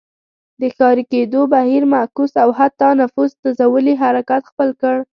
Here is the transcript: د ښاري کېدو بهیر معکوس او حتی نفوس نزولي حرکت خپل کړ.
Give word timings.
د 0.59 0.63
ښاري 0.75 1.03
کېدو 1.13 1.41
بهیر 1.53 1.83
معکوس 1.93 2.31
او 2.43 2.49
حتی 2.59 2.87
نفوس 3.01 3.31
نزولي 3.43 3.93
حرکت 4.01 4.41
خپل 4.51 4.69
کړ. 4.81 4.95